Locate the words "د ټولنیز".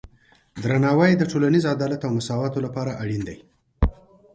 1.17-1.63